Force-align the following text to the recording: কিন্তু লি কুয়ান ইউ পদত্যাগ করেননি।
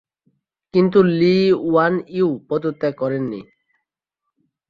কিন্তু 0.73 0.99
লি 1.19 1.35
কুয়ান 1.61 1.93
ইউ 2.09 2.27
পদত্যাগ 2.49 2.93
করেননি। 2.93 3.41